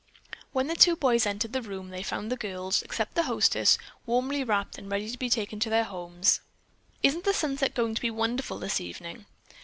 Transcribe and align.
When 0.51 0.65
the 0.65 0.73
two 0.75 0.95
boys 0.95 1.27
entered 1.27 1.53
the 1.53 1.61
room 1.61 1.89
they 1.89 2.01
found 2.01 2.31
the 2.31 2.35
girls, 2.35 2.81
except 2.81 3.13
the 3.13 3.21
hostess, 3.29 3.77
warmly 4.07 4.43
wrapped 4.43 4.79
and 4.79 4.89
ready 4.89 5.11
to 5.11 5.15
be 5.19 5.29
taken 5.29 5.59
to 5.59 5.69
their 5.69 5.83
homes. 5.83 6.41
"Isn't 7.03 7.23
the 7.23 7.35
sunset 7.35 7.75
going 7.75 7.93
to 7.93 8.01
be 8.01 8.09
wonderful 8.09 8.57
this 8.57 8.81
evening?" 8.81 9.27